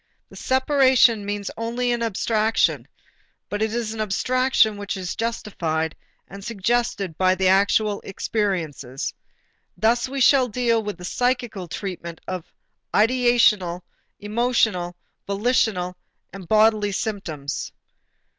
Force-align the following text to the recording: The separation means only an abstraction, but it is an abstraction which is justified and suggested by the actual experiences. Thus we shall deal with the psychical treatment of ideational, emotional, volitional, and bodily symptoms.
The 0.29 0.35
separation 0.35 1.25
means 1.27 1.51
only 1.55 1.91
an 1.91 2.01
abstraction, 2.01 2.87
but 3.49 3.61
it 3.61 3.71
is 3.71 3.93
an 3.93 4.01
abstraction 4.01 4.77
which 4.77 4.97
is 4.97 5.15
justified 5.15 5.95
and 6.27 6.43
suggested 6.43 7.15
by 7.19 7.35
the 7.35 7.47
actual 7.49 8.01
experiences. 8.03 9.13
Thus 9.77 10.09
we 10.09 10.19
shall 10.19 10.47
deal 10.47 10.81
with 10.81 10.97
the 10.97 11.05
psychical 11.05 11.67
treatment 11.67 12.19
of 12.27 12.51
ideational, 12.91 13.81
emotional, 14.19 14.95
volitional, 15.27 15.95
and 16.33 16.47
bodily 16.47 16.93
symptoms. 16.93 17.71